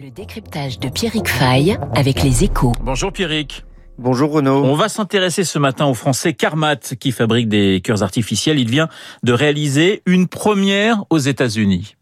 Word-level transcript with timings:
Le 0.00 0.10
décryptage 0.10 0.78
de 0.78 0.88
Pierrick 0.88 1.26
Fay 1.26 1.76
avec 1.92 2.22
les 2.22 2.44
échos. 2.44 2.72
Bonjour 2.80 3.12
Pierrick. 3.12 3.64
Bonjour 3.98 4.30
Renaud. 4.30 4.62
On 4.64 4.76
va 4.76 4.88
s'intéresser 4.88 5.42
ce 5.42 5.58
matin 5.58 5.86
au 5.86 5.94
français 5.94 6.34
Carmat 6.34 6.76
qui 6.76 7.10
fabrique 7.10 7.48
des 7.48 7.80
cœurs 7.82 8.04
artificiels. 8.04 8.60
Il 8.60 8.70
vient 8.70 8.88
de 9.24 9.32
réaliser 9.32 10.02
une 10.06 10.28
première 10.28 11.04
aux 11.10 11.18
États-Unis. 11.18 11.96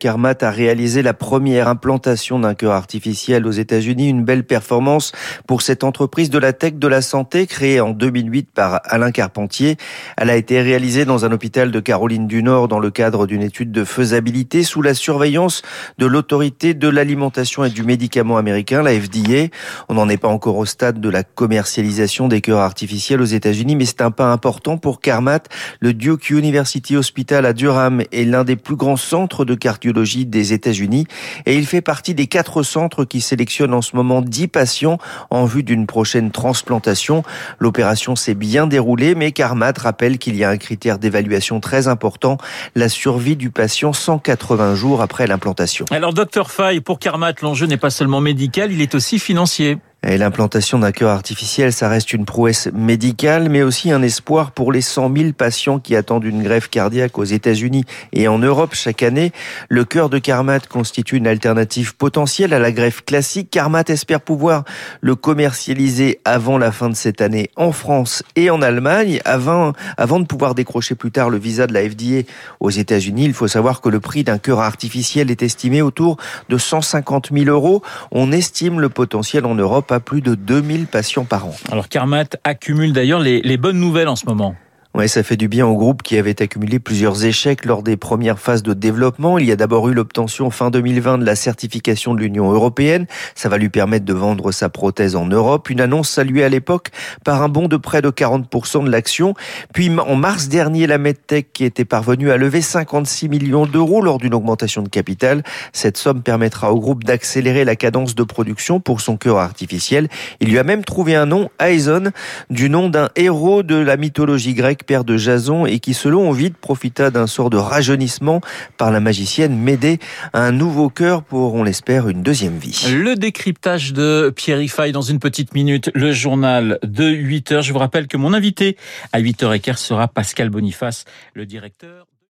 Carmat 0.00 0.34
a 0.40 0.50
réalisé 0.50 1.00
la 1.00 1.14
première 1.14 1.68
implantation 1.68 2.40
d'un 2.40 2.54
cœur 2.54 2.72
artificiel 2.72 3.46
aux 3.46 3.52
États-Unis, 3.52 4.08
une 4.08 4.24
belle 4.24 4.42
performance 4.42 5.12
pour 5.46 5.62
cette 5.62 5.84
entreprise 5.84 6.28
de 6.28 6.38
la 6.38 6.52
tech 6.52 6.74
de 6.74 6.88
la 6.88 7.02
santé 7.02 7.46
créée 7.46 7.80
en 7.80 7.90
2008 7.90 8.50
par 8.52 8.80
Alain 8.84 9.12
Carpentier. 9.12 9.76
Elle 10.16 10.28
a 10.28 10.34
été 10.34 10.60
réalisée 10.60 11.04
dans 11.04 11.24
un 11.24 11.30
hôpital 11.30 11.70
de 11.70 11.78
Caroline 11.78 12.26
du 12.26 12.42
Nord 12.42 12.66
dans 12.66 12.80
le 12.80 12.90
cadre 12.90 13.28
d'une 13.28 13.42
étude 13.42 13.70
de 13.70 13.84
faisabilité 13.84 14.64
sous 14.64 14.82
la 14.82 14.92
surveillance 14.92 15.62
de 15.98 16.06
l'autorité 16.06 16.74
de 16.74 16.88
l'alimentation 16.88 17.62
et 17.62 17.70
du 17.70 17.84
médicament 17.84 18.38
américain, 18.38 18.82
la 18.82 18.92
FDA. 18.92 19.54
On 19.88 19.94
n'en 19.94 20.08
est 20.08 20.16
pas 20.16 20.28
encore 20.28 20.56
au 20.56 20.66
stade 20.66 21.00
de 21.00 21.08
la 21.08 21.22
commercialisation 21.22 22.26
des 22.26 22.40
cœurs 22.40 22.58
artificiels 22.58 23.20
aux 23.20 23.24
États-Unis, 23.24 23.76
mais 23.76 23.84
c'est 23.84 24.02
un 24.02 24.10
pas 24.10 24.32
important 24.32 24.78
pour 24.78 25.00
Carmat. 25.00 25.44
Le 25.78 25.94
Duke 25.94 26.30
University 26.30 26.96
Hospital 26.96 27.46
à 27.46 27.52
Durham 27.52 28.02
est 28.10 28.24
l'un 28.24 28.42
des 28.42 28.56
plus 28.56 28.76
grands 28.76 28.96
centres 28.96 29.44
de 29.44 29.59
cardiologie 29.60 30.26
des 30.26 30.52
États-Unis 30.52 31.06
et 31.46 31.56
il 31.56 31.66
fait 31.66 31.80
partie 31.80 32.14
des 32.14 32.26
quatre 32.26 32.64
centres 32.64 33.04
qui 33.04 33.20
sélectionnent 33.20 33.74
en 33.74 33.82
ce 33.82 33.94
moment 33.94 34.22
10 34.22 34.48
patients 34.48 34.98
en 35.30 35.44
vue 35.44 35.62
d'une 35.62 35.86
prochaine 35.86 36.32
transplantation. 36.32 37.22
L'opération 37.60 38.16
s'est 38.16 38.34
bien 38.34 38.66
déroulée, 38.66 39.14
mais 39.14 39.30
Carmat 39.30 39.74
rappelle 39.78 40.18
qu'il 40.18 40.34
y 40.34 40.42
a 40.42 40.50
un 40.50 40.56
critère 40.56 40.98
d'évaluation 40.98 41.60
très 41.60 41.86
important, 41.86 42.38
la 42.74 42.88
survie 42.88 43.36
du 43.36 43.50
patient 43.50 43.92
180 43.92 44.74
jours 44.74 45.02
après 45.02 45.26
l'implantation. 45.26 45.84
Alors, 45.90 46.12
docteur 46.12 46.50
Fay, 46.50 46.80
pour 46.80 46.98
Carmat, 46.98 47.34
l'enjeu 47.42 47.66
n'est 47.66 47.76
pas 47.76 47.90
seulement 47.90 48.20
médical, 48.20 48.72
il 48.72 48.80
est 48.80 48.94
aussi 48.94 49.18
financier. 49.18 49.78
Et 50.02 50.16
l'implantation 50.16 50.78
d'un 50.78 50.92
cœur 50.92 51.10
artificiel, 51.10 51.74
ça 51.74 51.90
reste 51.90 52.14
une 52.14 52.24
prouesse 52.24 52.70
médicale, 52.72 53.50
mais 53.50 53.62
aussi 53.62 53.92
un 53.92 54.00
espoir 54.00 54.52
pour 54.52 54.72
les 54.72 54.80
100 54.80 55.14
000 55.14 55.32
patients 55.32 55.78
qui 55.78 55.94
attendent 55.94 56.24
une 56.24 56.42
greffe 56.42 56.70
cardiaque 56.70 57.18
aux 57.18 57.24
États-Unis 57.24 57.84
et 58.14 58.26
en 58.26 58.38
Europe 58.38 58.74
chaque 58.74 59.02
année. 59.02 59.30
Le 59.68 59.84
cœur 59.84 60.08
de 60.08 60.18
Carmat 60.18 60.60
constitue 60.60 61.16
une 61.16 61.26
alternative 61.26 61.96
potentielle 61.96 62.54
à 62.54 62.58
la 62.58 62.72
greffe 62.72 63.04
classique. 63.04 63.50
Carmat 63.50 63.84
espère 63.88 64.22
pouvoir 64.22 64.64
le 65.02 65.16
commercialiser 65.16 66.18
avant 66.24 66.56
la 66.56 66.72
fin 66.72 66.88
de 66.88 66.96
cette 66.96 67.20
année 67.20 67.50
en 67.56 67.70
France 67.70 68.22
et 68.36 68.48
en 68.48 68.62
Allemagne. 68.62 69.20
Avant, 69.26 69.74
avant 69.98 70.18
de 70.18 70.24
pouvoir 70.24 70.54
décrocher 70.54 70.94
plus 70.94 71.10
tard 71.10 71.28
le 71.28 71.36
visa 71.36 71.66
de 71.66 71.74
la 71.74 71.82
FDA 71.82 72.26
aux 72.60 72.70
États-Unis, 72.70 73.26
il 73.26 73.34
faut 73.34 73.48
savoir 73.48 73.82
que 73.82 73.90
le 73.90 74.00
prix 74.00 74.24
d'un 74.24 74.38
cœur 74.38 74.60
artificiel 74.60 75.30
est 75.30 75.42
estimé 75.42 75.82
autour 75.82 76.16
de 76.48 76.56
150 76.56 77.32
000 77.34 77.50
euros. 77.50 77.82
On 78.12 78.32
estime 78.32 78.80
le 78.80 78.88
potentiel 78.88 79.44
en 79.44 79.54
Europe 79.54 79.89
pas 79.90 79.98
plus 79.98 80.20
de 80.20 80.36
2000 80.36 80.86
patients 80.86 81.24
par 81.24 81.46
an. 81.46 81.54
Alors 81.72 81.88
Carmat 81.88 82.36
accumule 82.44 82.92
d'ailleurs 82.92 83.18
les, 83.18 83.40
les 83.42 83.56
bonnes 83.56 83.80
nouvelles 83.80 84.06
en 84.06 84.14
ce 84.14 84.24
moment. 84.24 84.54
Ouais, 84.92 85.06
ça 85.06 85.22
fait 85.22 85.36
du 85.36 85.46
bien 85.46 85.68
au 85.68 85.76
groupe 85.76 86.02
qui 86.02 86.18
avait 86.18 86.42
accumulé 86.42 86.80
plusieurs 86.80 87.24
échecs 87.24 87.64
lors 87.64 87.84
des 87.84 87.96
premières 87.96 88.40
phases 88.40 88.64
de 88.64 88.74
développement. 88.74 89.38
Il 89.38 89.46
y 89.46 89.52
a 89.52 89.56
d'abord 89.56 89.88
eu 89.88 89.94
l'obtention 89.94 90.50
fin 90.50 90.68
2020 90.68 91.18
de 91.18 91.24
la 91.24 91.36
certification 91.36 92.12
de 92.12 92.18
l'Union 92.18 92.50
européenne. 92.50 93.06
Ça 93.36 93.48
va 93.48 93.56
lui 93.56 93.68
permettre 93.68 94.04
de 94.04 94.12
vendre 94.12 94.50
sa 94.50 94.68
prothèse 94.68 95.14
en 95.14 95.26
Europe. 95.26 95.70
Une 95.70 95.80
annonce 95.80 96.10
saluée 96.10 96.42
à 96.42 96.48
l'époque 96.48 96.88
par 97.24 97.40
un 97.40 97.48
bond 97.48 97.68
de 97.68 97.76
près 97.76 98.02
de 98.02 98.10
40% 98.10 98.84
de 98.84 98.90
l'action. 98.90 99.34
Puis 99.72 99.96
en 99.96 100.16
mars 100.16 100.48
dernier, 100.48 100.88
la 100.88 100.98
MedTech 100.98 101.52
qui 101.52 101.64
était 101.64 101.84
parvenue 101.84 102.32
à 102.32 102.36
lever 102.36 102.60
56 102.60 103.28
millions 103.28 103.66
d'euros 103.66 104.02
lors 104.02 104.18
d'une 104.18 104.34
augmentation 104.34 104.82
de 104.82 104.88
capital. 104.88 105.44
Cette 105.72 105.98
somme 105.98 106.20
permettra 106.22 106.72
au 106.72 106.80
groupe 106.80 107.04
d'accélérer 107.04 107.64
la 107.64 107.76
cadence 107.76 108.16
de 108.16 108.24
production 108.24 108.80
pour 108.80 109.00
son 109.00 109.16
cœur 109.16 109.38
artificiel. 109.38 110.08
Il 110.40 110.48
lui 110.48 110.58
a 110.58 110.64
même 110.64 110.84
trouvé 110.84 111.14
un 111.14 111.26
nom, 111.26 111.48
Aizon, 111.60 112.10
du 112.50 112.68
nom 112.68 112.88
d'un 112.88 113.10
héros 113.14 113.62
de 113.62 113.76
la 113.76 113.96
mythologie 113.96 114.54
grecque 114.54 114.79
père 114.84 115.04
de 115.04 115.16
Jason 115.16 115.66
et 115.66 115.78
qui, 115.78 115.94
selon 115.94 116.30
Ovid, 116.30 116.54
profita 116.54 117.10
d'un 117.10 117.26
sort 117.26 117.50
de 117.50 117.56
rajeunissement 117.56 118.40
par 118.76 118.90
la 118.90 119.00
magicienne 119.00 119.56
Médée, 119.56 119.98
un 120.32 120.52
nouveau 120.52 120.88
cœur 120.88 121.22
pour, 121.22 121.54
on 121.54 121.62
l'espère, 121.62 122.08
une 122.08 122.22
deuxième 122.22 122.58
vie. 122.58 122.92
Le 122.92 123.14
décryptage 123.14 123.92
de 123.92 124.32
Pierre 124.34 124.60
Fay 124.68 124.92
dans 124.92 125.02
une 125.02 125.18
petite 125.18 125.54
minute, 125.54 125.90
le 125.94 126.12
journal 126.12 126.78
de 126.82 127.08
8 127.08 127.52
heures. 127.52 127.62
Je 127.62 127.72
vous 127.72 127.78
rappelle 127.78 128.06
que 128.06 128.16
mon 128.16 128.34
invité 128.34 128.76
à 129.12 129.20
8h15 129.20 129.76
sera 129.76 130.08
Pascal 130.08 130.50
Boniface, 130.50 131.04
le 131.34 131.46
directeur 131.46 132.06